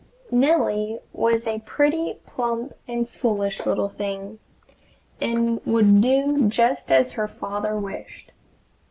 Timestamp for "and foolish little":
2.87-3.89